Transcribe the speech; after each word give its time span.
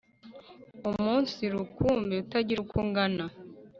Umunsi 0.89 1.41
rukumbi 1.53 2.13
utagira 2.23 2.59
uko 2.61 2.75
ungana 2.83 3.25